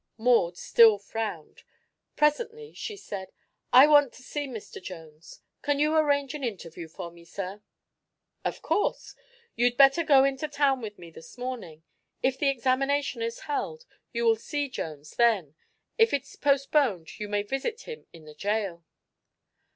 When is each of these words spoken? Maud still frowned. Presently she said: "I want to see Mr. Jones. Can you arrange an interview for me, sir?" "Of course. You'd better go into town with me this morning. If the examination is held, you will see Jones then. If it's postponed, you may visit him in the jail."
Maud 0.17 0.57
still 0.57 0.97
frowned. 0.97 1.61
Presently 2.15 2.73
she 2.73 2.97
said: 2.97 3.31
"I 3.71 3.85
want 3.85 4.13
to 4.13 4.23
see 4.23 4.47
Mr. 4.47 4.81
Jones. 4.81 5.41
Can 5.61 5.77
you 5.77 5.95
arrange 5.95 6.33
an 6.33 6.43
interview 6.43 6.87
for 6.87 7.11
me, 7.11 7.23
sir?" 7.23 7.61
"Of 8.43 8.63
course. 8.63 9.13
You'd 9.55 9.77
better 9.77 10.03
go 10.03 10.23
into 10.23 10.47
town 10.47 10.81
with 10.81 10.97
me 10.97 11.11
this 11.11 11.37
morning. 11.37 11.83
If 12.23 12.39
the 12.39 12.49
examination 12.49 13.21
is 13.21 13.41
held, 13.41 13.85
you 14.11 14.25
will 14.25 14.37
see 14.37 14.69
Jones 14.69 15.17
then. 15.17 15.53
If 15.99 16.15
it's 16.15 16.35
postponed, 16.35 17.19
you 17.19 17.27
may 17.29 17.43
visit 17.43 17.81
him 17.81 18.07
in 18.11 18.25
the 18.25 18.33
jail." 18.33 18.83